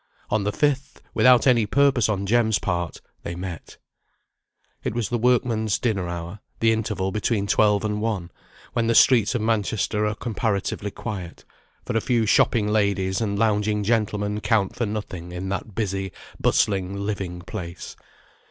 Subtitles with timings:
[0.31, 3.77] On the fifth, without any purpose on Jem's part, they met.
[4.83, 8.31] It was the workmen's dinner hour, the interval between twelve and one;
[8.73, 11.45] when the streets of Manchester are comparatively quiet,
[11.85, 16.95] for a few shopping ladies and lounging gentlemen count for nothing in that busy, bustling,
[16.95, 17.95] living place.